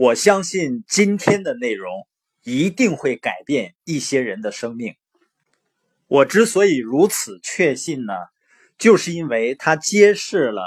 [0.00, 2.08] 我相信今天的内容
[2.42, 4.94] 一定会改变一些人的生命。
[6.06, 8.14] 我之所以如此确信呢，
[8.78, 10.62] 就是因为它揭示了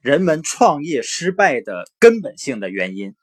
[0.00, 3.16] 人们创业失败的根本性的原因。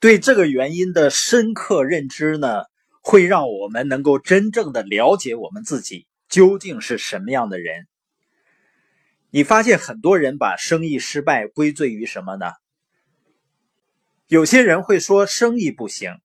[0.00, 2.64] 对这个原因的深刻认知呢，
[3.00, 7.86] 会让我们能够真正的了解我们自己究竟是什么样的人。
[9.30, 12.46] 你发现很多人把生意失败归罪于什么呢？
[14.28, 16.20] 有些人会说生意不行，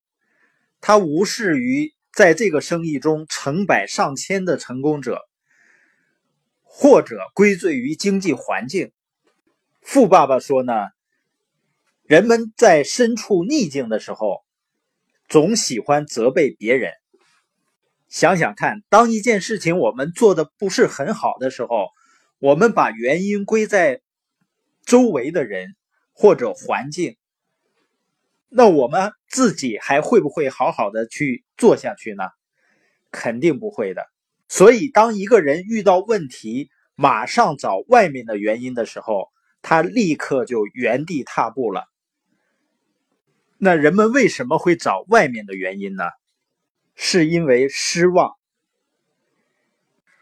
[0.82, 5.22] 他无视于在这个生意中成百上千的成功者，
[6.62, 8.92] 或者归罪于经济环境。
[9.80, 10.88] 富爸爸说呢，
[12.02, 14.44] 人们在身处逆境的时候，
[15.26, 16.92] 总喜欢责备别人。
[18.10, 21.88] 想想看，当一件事情我们做的不是很好的时候，
[22.38, 24.02] 我们把原因归在
[24.84, 25.74] 周围的人
[26.12, 27.16] 或者环境。
[28.56, 32.22] 那我们自己还会不会好好的去做下去呢？
[33.10, 34.06] 肯定不会的。
[34.48, 41.82] 所以，当一个人遇到问题，马上找外面的原因的时候，他立刻就原地踏步了。
[43.58, 46.04] 那人们为什么会找外面的原因呢？
[46.94, 48.34] 是因为失望。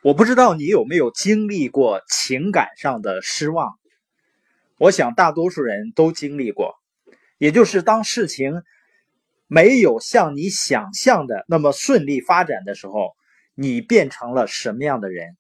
[0.03, 3.79] 我不知道你有没有经历过情感上的失望，
[4.79, 6.82] 我想大多数人都经历过。
[7.43, 8.63] 也就是当事情
[9.49, 13.17] 没有像你想象的那么顺利发展的时候，
[13.57, 15.37] 你变成了什么样的人？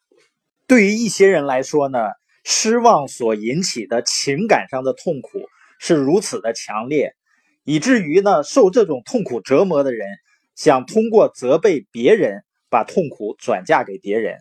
[0.66, 2.00] 对于一些人来说呢，
[2.42, 7.14] 失望所引起的情感上的痛苦是如此的强烈，
[7.62, 10.08] 以至于呢，受这种痛苦折磨的人
[10.56, 14.40] 想通过责备别人把痛苦转嫁给别人。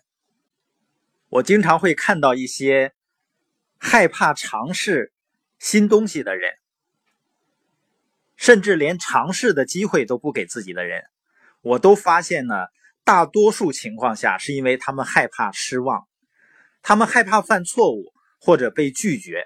[1.30, 2.92] 我经常会看到一些
[3.78, 5.14] 害怕尝试
[5.60, 6.54] 新东西的人。
[8.42, 11.04] 甚至连尝试的机会都不给自己的人，
[11.62, 12.56] 我都发现呢。
[13.04, 16.08] 大多数情况下，是因为他们害怕失望，
[16.82, 19.46] 他们害怕犯错误或者被拒绝。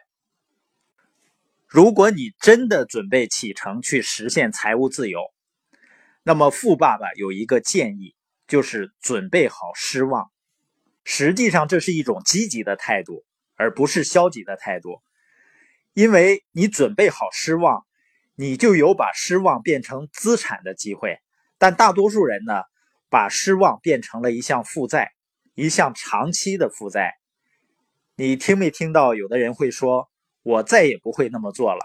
[1.68, 5.20] 如果你真的准备启程去实现财务自由，
[6.24, 8.16] 那么富爸爸有一个建议，
[8.48, 10.32] 就是准备好失望。
[11.04, 13.26] 实际上，这是一种积极的态度，
[13.56, 15.02] 而不是消极的态度，
[15.94, 17.86] 因为你准备好失望。
[18.36, 21.20] 你就有把失望变成资产的机会，
[21.58, 22.64] 但大多数人呢，
[23.10, 25.14] 把失望变成了一项负债，
[25.54, 27.16] 一项长期的负债。
[28.16, 29.16] 你听没听到？
[29.16, 30.10] 有的人会说
[30.44, 31.80] ：“我再也不会那么做了。”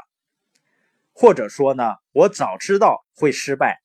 [1.13, 3.81] 或者说呢，我早知道会失败。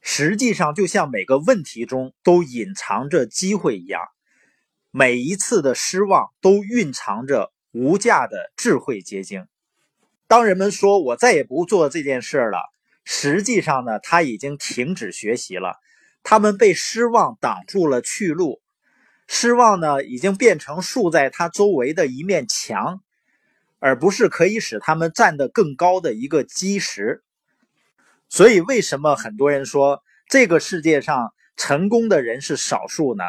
[0.00, 4.02] 实际上，就像每个问题中都隐藏着机会一样，
[4.90, 9.46] 每一次的失望都蕴藏着无价的智慧结晶。
[10.32, 12.58] 当人们说我再也不做这件事了，
[13.04, 15.74] 实际上呢，他已经停止学习了。
[16.22, 18.62] 他们被失望挡住了去路，
[19.28, 23.02] 失望呢，已经变成竖在他周围的一面墙，
[23.78, 27.22] 而不是可以使他们站得更高的一个基石。
[28.30, 33.24] 所以，为什么很多人说这个世界上成功的人是少数呢？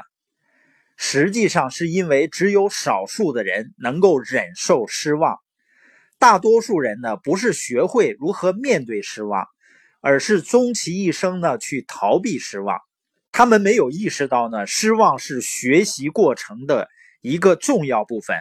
[0.96, 5.43] 实际上，是因为只有少数的人能够忍受失望。
[6.24, 9.46] 大多数人呢，不是学会如何面对失望，
[10.00, 12.80] 而是终其一生呢去逃避失望。
[13.34, 16.88] 他们没有意识到呢，失望是学习过程的
[17.20, 18.38] 一个重要部分。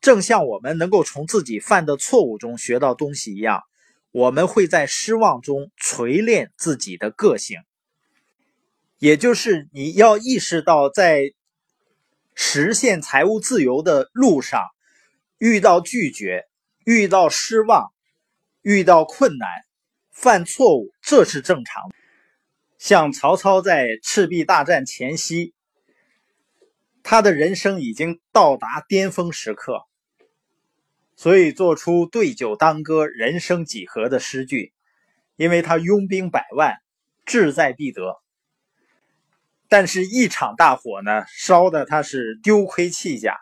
[0.00, 3.60] 正像我们能够从自己犯的错误中学到东西一样，
[4.10, 7.58] 我们会在失望中锤炼自己的个性。
[8.98, 11.34] 也就是你要意识到，在
[12.34, 14.62] 实现财务自由的路上，
[15.36, 16.46] 遇到拒绝。
[16.84, 17.92] 遇到失望，
[18.62, 19.48] 遇到困难，
[20.10, 21.90] 犯错误，这是正常。
[22.78, 25.54] 像曹操在赤壁大战前夕，
[27.02, 29.86] 他的人生已经到达巅峰时刻，
[31.16, 34.72] 所以做出“对酒当歌，人生几何”的诗句。
[35.36, 36.76] 因为他拥兵百万，
[37.24, 38.20] 志在必得。
[39.66, 43.38] 但是，一场大火呢，烧的他是丢盔弃甲，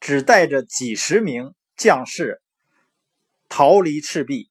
[0.00, 2.42] 只带着几十名将士。
[3.48, 4.50] 逃离赤壁，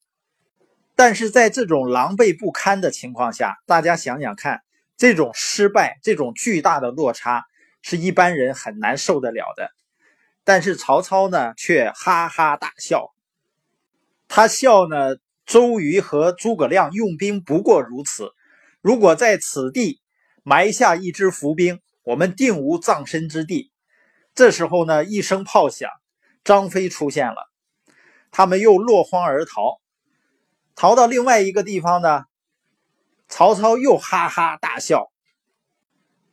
[0.95, 4.61] 但是在这种狼狈不堪的情况下，大家想想看，
[4.95, 7.43] 这种失败，这种巨大的落差，
[7.81, 9.69] 是一般人很难受得了的。
[10.43, 13.13] 但是曹操呢，却哈哈大笑。
[14.27, 15.15] 他笑呢，
[15.45, 18.31] 周瑜和诸葛亮用兵不过如此，
[18.81, 20.01] 如果在此地
[20.43, 23.71] 埋下一支伏兵，我们定无葬身之地。
[24.35, 25.89] 这时候呢，一声炮响，
[26.43, 27.52] 张飞出现了。
[28.35, 29.79] 他们又落荒而逃，
[30.75, 32.23] 逃到另外一个地方呢，
[33.27, 35.11] 曹操又哈哈大笑，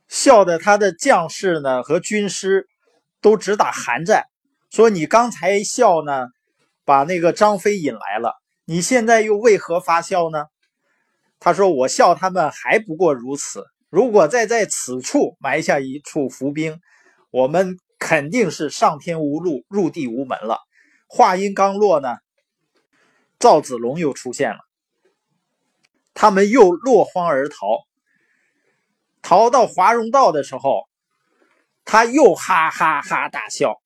[0.08, 2.66] 笑的他的将士呢和军师
[3.20, 4.24] 都直打寒战，
[4.70, 6.28] 说你刚才笑呢，
[6.86, 8.32] 把那个张飞引来了，
[8.64, 10.46] 你现在又为何发笑呢？
[11.38, 16.80] 他说我笑他们还不过如此，如果再在此处埋下一处伏兵，
[17.30, 20.60] 我们肯定是上天无路，入地无门了。
[21.12, 22.18] 话音刚落呢。
[23.40, 24.58] 赵子龙又出现了，
[26.14, 27.80] 他们又落荒而逃。
[29.20, 30.88] 逃到华容道的时候，
[31.84, 33.82] 他又哈哈哈大笑，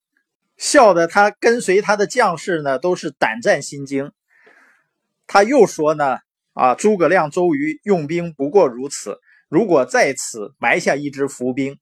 [0.58, 4.12] 笑的他跟随他的将士呢都是胆战心惊。
[5.26, 6.18] 他又说呢
[6.52, 9.18] ：“啊，诸葛亮、周瑜用兵不过如此，
[9.48, 11.78] 如果在此埋下一支伏兵。”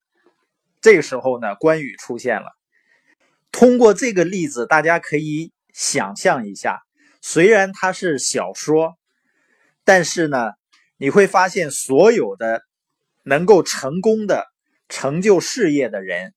[0.80, 2.56] 这个时候呢，关羽出现了。
[3.52, 6.80] 通过这个例子，大家可以想象一下。
[7.20, 8.98] 虽然它是小说，
[9.84, 10.52] 但是呢，
[10.96, 12.62] 你会发现所有的
[13.22, 14.46] 能够成功的
[14.88, 16.34] 成就事业的人，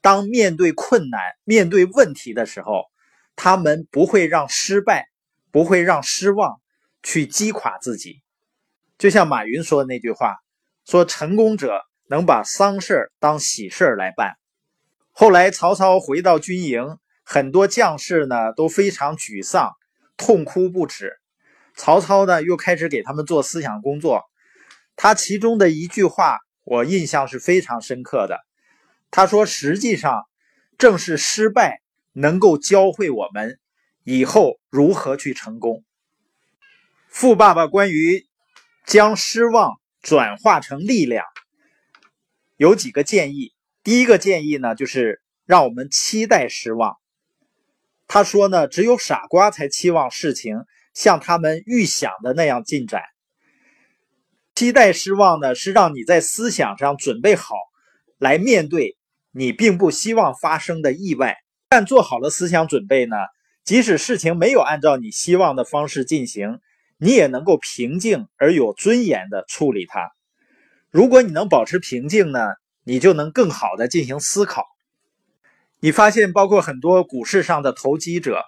[0.00, 2.84] 当面对困难、面对问题的时候，
[3.34, 5.08] 他们不会让失败、
[5.50, 6.60] 不会让失望
[7.02, 8.22] 去击垮自己。
[8.98, 10.36] 就像马云说的那句话
[10.86, 14.34] ：“说成功者能把丧事当喜事来办。”
[15.12, 19.72] 后来曹操回到军营，很多将士呢都非常沮丧。
[20.16, 21.14] 痛哭不止，
[21.74, 24.22] 曹操呢又开始给他们做思想工作。
[24.94, 28.38] 他其中的一句话我印象是非常深刻的。
[29.10, 30.26] 他说：“实际上，
[30.76, 31.80] 正是失败
[32.12, 33.58] 能够教会我们
[34.04, 35.84] 以后如何去成功。”
[37.08, 38.26] 富爸爸关于
[38.84, 41.24] 将失望转化成力量
[42.58, 43.54] 有几个建议。
[43.90, 46.98] 第一个建议呢，就是让我们期待失望。
[48.06, 50.58] 他说呢，只有傻瓜才期望事情
[50.94, 53.02] 像他们预想的那样进展。
[54.54, 57.56] 期待失望呢，是让你在思想上准备好
[58.16, 58.96] 来面对
[59.32, 61.38] 你并不希望发生的意外。
[61.68, 63.16] 但做好了思想准备呢，
[63.64, 66.60] 即使事情没有按照你希望的方式进行，
[66.96, 70.12] 你也能够平静而有尊严的处理它。
[70.92, 72.38] 如果你能保持平静呢，
[72.84, 74.66] 你就能更好的进行思考。
[75.80, 78.44] 你发现，包括很多股市上的投机者，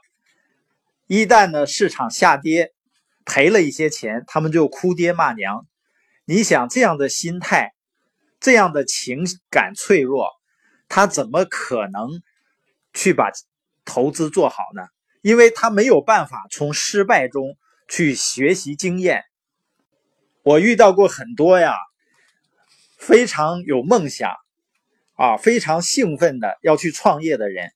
[1.06, 2.72] 一旦呢市场下跌，
[3.24, 5.66] 赔了一些钱，他们就哭爹骂娘。
[6.24, 7.72] 你想这样的心态，
[8.38, 10.28] 这样的情感脆弱，
[10.88, 12.22] 他怎么可能
[12.92, 13.30] 去把
[13.84, 14.82] 投资做好呢？
[15.22, 17.56] 因为他没有办法从失败中
[17.88, 19.24] 去学习经验。
[20.42, 21.76] 我遇到过很多呀，
[23.02, 24.30] 非常有梦想。
[25.14, 27.70] 啊，非常兴奋的要去创业的人，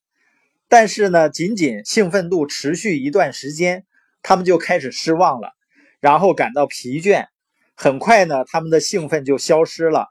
[0.69, 3.85] 但是呢，仅仅兴奋度持续一段时间，
[4.23, 5.53] 他们就开始失望了，
[6.01, 7.27] 然后感到疲倦，
[7.75, 10.09] 很快呢，他们的兴奋就消失了。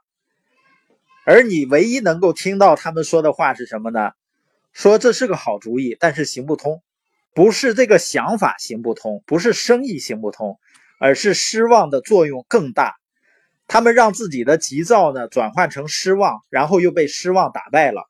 [1.24, 4.12] 而你唯一能够听到他们说的话是什么呢？
[4.72, 6.82] 说这是个好主意，但是行不通，
[7.34, 10.58] 不是这个想法行不通，不是生意行不通，
[11.00, 12.94] 而是失望的作用更大。
[13.68, 18.08] 他们让自己的急躁呢转换成失望，然后又被失望打败了。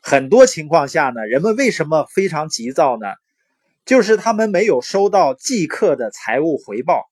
[0.00, 3.06] 很多情况下呢，人们为什么非常急躁呢？
[3.84, 7.04] 就是他们没有收到即刻的财务回报。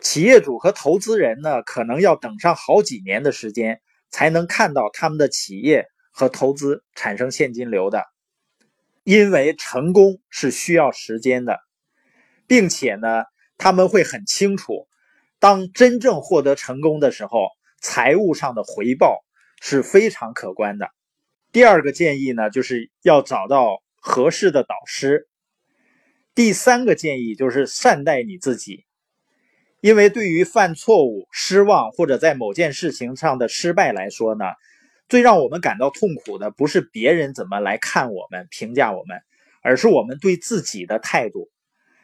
[0.00, 8.04] 企业主和投资人呢，可能要等上好几年的时间，才能看到他们的企业和投资产生现金流的。
[9.02, 11.58] 因为成功是需要时间的，
[12.46, 13.24] 并且呢，
[13.58, 14.86] 他们会很清楚。
[15.40, 17.48] 当真正获得成功的时候，
[17.80, 19.24] 财务上的回报
[19.62, 20.90] 是非常可观的。
[21.50, 25.28] 第二个建议呢，就是要找到合适的导师。
[26.34, 28.84] 第三个建议就是善待你自己，
[29.80, 34.44] 因为对于犯错误、失望或者在某件事情上的失败来说呢，
[35.08, 39.18] 最让我们感到痛苦的不是别人怎么来看我们、评价我们，
[39.62, 41.48] 而是我们对自己的态度。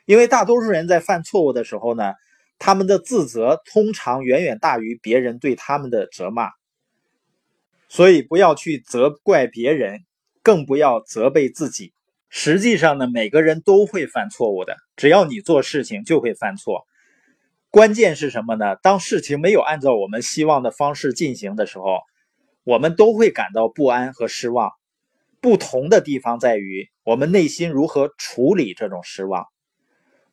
[0.07, 2.15] 因为大多数人在犯错误的时候呢。
[2.59, 6.51] 他们的自责通常远远大于别人对他们的责骂，
[7.89, 10.01] 所以不要去责怪别人，
[10.43, 11.93] 更不要责备自己。
[12.29, 16.87] 实际上呢，每个人都会犯错误的，只要你做事情就会犯错。
[17.71, 18.77] 关键是什么呢？
[18.83, 22.01] 当事情没有按照我们希望的方式进行的时候，
[22.65, 24.71] 我们都会感到不安和失望。
[25.41, 29.47] 不同的地方在于，我们内心如何处理这种失望。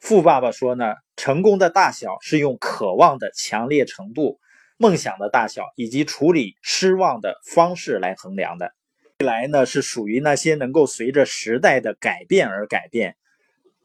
[0.04, 4.38] 富爸爸说呢，成功的大小是用渴望的强烈程度、
[4.76, 8.74] 梦想的大小以及处理失望的方式来衡量的。
[9.20, 13.16] 未来呢，是属于那些能够随着时代的改变而改变，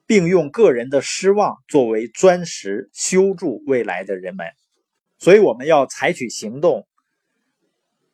[0.08, 4.48] 并用个人的失望作为砖石修筑未来的人们。
[5.18, 6.88] 所以，我们要采取行动，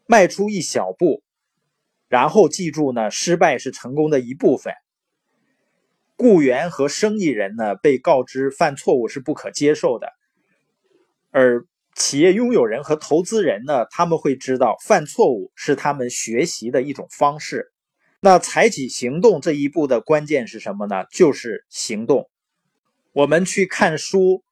[0.04, 1.22] 迈出一小步，
[2.08, 4.74] 然后记住呢，失败是成功的一部分。
[6.16, 10.12] 雇员和生意人呢，被告知犯错误是不可接受的，
[11.30, 11.66] 而
[11.96, 17.72] 企业拥有人和投资人呢，他们会知道犯错误是他们学习的一种方式。
[18.20, 21.04] 那采取行动这一步的关键是什么呢？
[21.12, 22.30] 就是行动。
[23.12, 24.42] 我们去看书，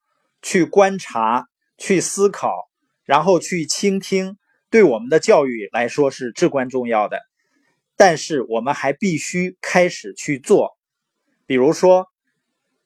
[0.42, 1.46] 去观察，
[1.78, 2.68] 去思考，
[3.04, 4.36] 然后去倾听，
[4.68, 7.20] 对我们的教育来说是至关重要的。
[7.96, 10.76] 但是我们还必须开始去做。
[11.52, 12.08] 比如说，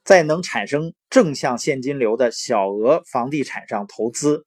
[0.02, 4.44] 在能产生正向现金流的小额房地产上投资，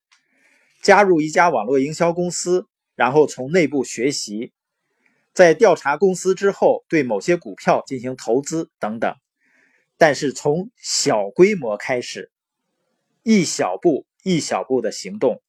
[0.82, 4.52] 加入一家网络营销公司，然后从内部学习，
[5.32, 9.16] 在调查公司之后，对某些股票进行投资等等。
[9.96, 12.30] 但是从小规模开始，
[13.24, 15.42] 一小步一小步的行动。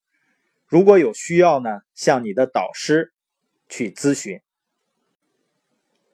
[0.69, 3.13] 如果有需要呢，向你的导师
[3.69, 4.41] 去咨询。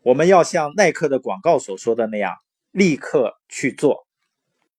[0.00, 2.36] 我们要像耐克的广告所说的那样，
[2.76, 4.05] 立刻去做。